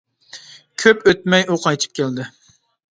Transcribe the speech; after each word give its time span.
—كۆپ 0.83 1.05
ئۆتمەي 1.11 1.47
ئۇ 1.51 1.61
قايتىپ 1.67 1.97
كەلدى. 2.03 2.29